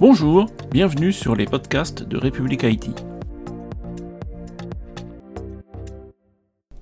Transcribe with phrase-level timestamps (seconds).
[0.00, 2.92] Bonjour, bienvenue sur les podcasts de République Haïti.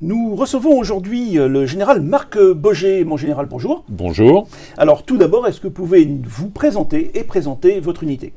[0.03, 3.05] Nous recevons aujourd'hui euh, le général Marc Boger.
[3.05, 3.87] Mon général, bonjour.
[3.89, 4.47] Bonjour.
[4.77, 8.35] Alors tout d'abord, est-ce que vous pouvez vous présenter et présenter votre unité?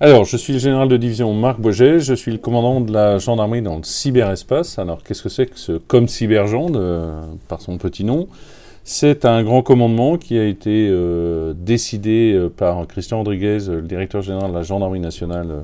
[0.00, 3.16] Alors, je suis le général de division Marc Boger, je suis le commandant de la
[3.16, 4.78] gendarmerie dans le cyberespace.
[4.78, 8.28] Alors, qu'est-ce que c'est que ce comme cybergende, euh, par son petit nom?
[8.82, 14.22] C'est un grand commandement qui a été euh, décidé euh, par Christian Rodriguez, le directeur
[14.22, 15.60] général de la gendarmerie nationale euh,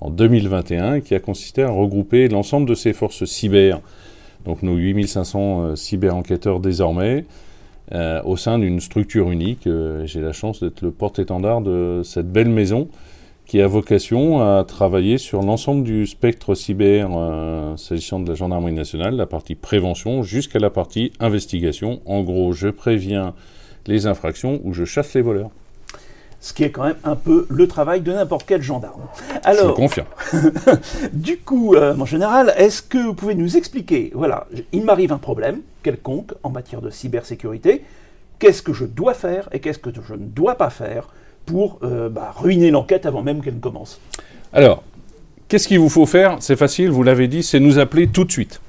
[0.00, 3.80] en 2021, et qui a consisté à regrouper l'ensemble de ces forces cyber,
[4.44, 7.24] donc nos 8500 euh, cyber-enquêteurs désormais,
[8.24, 9.66] au sein d'une structure unique.
[10.04, 12.88] J'ai la chance d'être le porte-étendard de cette belle maison
[13.48, 18.74] qui a vocation à travailler sur l'ensemble du spectre cyber, euh, s'agissant de la gendarmerie
[18.74, 22.02] nationale, la partie prévention jusqu'à la partie investigation.
[22.04, 23.34] En gros, je préviens
[23.86, 25.48] les infractions ou je chasse les voleurs.
[26.40, 29.00] Ce qui est quand même un peu le travail de n'importe quel gendarme.
[29.42, 30.06] je Alors, confirme.
[31.14, 35.18] du coup, euh, mon général, est-ce que vous pouvez nous expliquer, voilà, il m'arrive un
[35.18, 37.82] problème quelconque en matière de cybersécurité,
[38.38, 41.08] qu'est-ce que je dois faire et qu'est-ce que je ne dois pas faire
[41.48, 44.00] pour euh, bah, ruiner l'enquête avant même qu'elle ne commence
[44.52, 44.82] Alors,
[45.48, 46.36] qu'est-ce qu'il vous faut faire?
[46.40, 48.60] C'est facile, vous l'avez dit, c'est nous appeler tout de suite.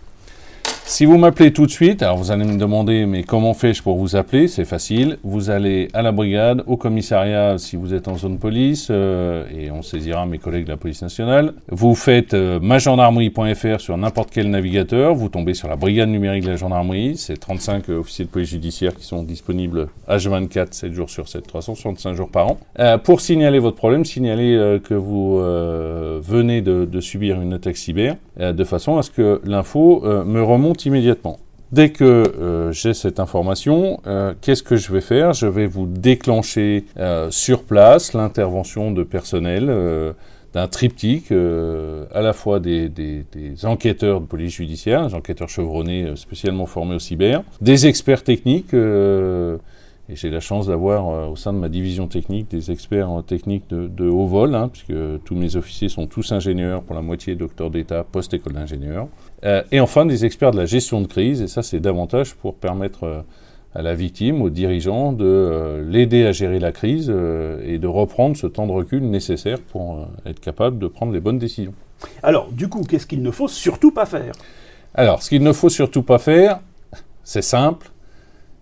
[0.90, 3.96] Si vous m'appelez tout de suite, alors vous allez me demander, mais comment fais-je pour
[3.98, 4.48] vous appeler?
[4.48, 5.20] C'est facile.
[5.24, 9.70] Vous allez à la brigade, au commissariat si vous êtes en zone police, euh, et
[9.70, 11.54] on saisira mes collègues de la police nationale.
[11.70, 16.50] Vous faites euh, magendarmerie.fr sur n'importe quel navigateur, vous tombez sur la brigade numérique de
[16.50, 21.10] la gendarmerie, c'est 35 euh, officiers de police judiciaire qui sont disponibles H24, 7 jours
[21.12, 22.58] sur 7, 365 jours par an.
[22.80, 27.54] Euh, pour signaler votre problème, signaler euh, que vous euh, venez de, de subir une
[27.54, 31.40] attaque cyber, de façon à ce que l'info me remonte immédiatement.
[31.72, 35.34] Dès que euh, j'ai cette information, euh, qu'est-ce que je vais faire?
[35.34, 39.72] Je vais vous déclencher euh, sur place l'intervention de personnel
[40.52, 43.24] d'un triptyque, à la fois des, des-
[43.66, 48.74] enquêteurs de police judiciaire, des enquêteurs chevronnés spécialement formés au cyber, des experts techniques,
[50.10, 53.22] et j'ai la chance d'avoir euh, au sein de ma division technique des experts en
[53.22, 57.02] technique de, de haut vol, hein, puisque tous mes officiers sont tous ingénieurs, pour la
[57.02, 59.08] moitié docteurs d'État, post-école d'ingénieur.
[59.46, 62.56] Euh, et enfin des experts de la gestion de crise, et ça c'est davantage pour
[62.56, 63.22] permettre euh,
[63.76, 68.48] à la victime, aux dirigeants, de l'aider à gérer la crise et de reprendre ce
[68.48, 71.76] temps de recul nécessaire pour être capable de prendre les bonnes décisions.
[72.24, 74.34] Alors, du coup, qu'est-ce qu'il ne faut surtout pas faire?
[74.96, 76.62] Alors, ce qu'il ne faut surtout pas faire,
[77.24, 77.92] c'est simple,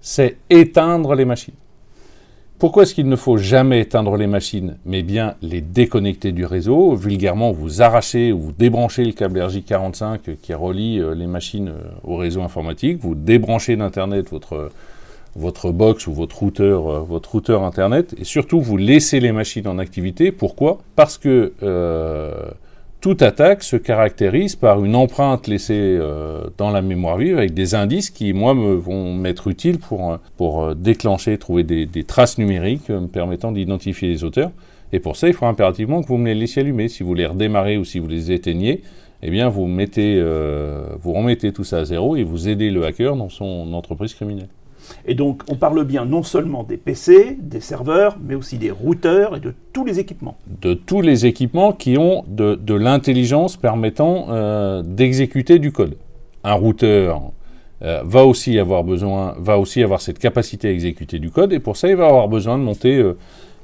[0.07, 1.53] c'est éteindre les machines.
[2.59, 6.95] Pourquoi est-ce qu'il ne faut jamais éteindre les machines, mais bien les déconnecter du réseau?
[6.95, 11.81] Vulgairement, vous arrachez ou vous débranchez le câble RJ45 qui relie euh, les machines euh,
[12.05, 14.29] au réseau informatique, vous débranchez d'Internet
[15.35, 19.67] votre, box ou votre routeur, euh, votre routeur Internet, et surtout vous laissez les machines
[19.67, 20.31] en activité.
[20.31, 20.77] Pourquoi?
[20.95, 21.51] Parce que
[23.07, 27.73] toute attaque se caractérise par une empreinte laissée euh, dans la mémoire vive avec des
[27.73, 32.37] indices qui, moi, me vont m'être utiles pour, euh, pour euh, déclencher, trouver des, traces
[32.37, 34.51] numériques me permettant d'identifier les auteurs.
[34.91, 36.89] Et pour ça, il faut impérativement que vous me les laissiez allumer.
[36.89, 38.81] Si vous les redémarrez ou si vous les éteignez,
[39.23, 43.29] eh bien, vous, vous remettez tout ça à zéro et vous aidez le hacker dans
[43.29, 44.49] son entreprise criminelle.
[45.05, 49.35] Et donc, on parle bien non seulement des PC, des serveurs, mais aussi des routeurs
[49.35, 50.37] et de tous les équipements.
[50.61, 55.95] de tous les équipements qui ont de, de l'intelligence permettant euh, d'exécuter du code.
[56.43, 57.21] Un routeur
[57.83, 61.59] euh, va aussi avoir besoin, va aussi avoir cette capacité à exécuter du code, et
[61.59, 63.17] pour ça, il va avoir besoin de monter euh,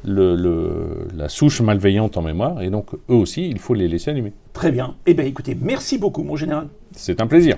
[0.05, 4.11] le- le- la souche malveillante en mémoire, et donc eux aussi, il faut les laisser
[4.11, 4.33] allumer.
[4.51, 4.95] Très bien.
[5.05, 6.67] Eh bien, écoutez, merci beaucoup, mon général.
[6.91, 7.57] C'est un plaisir.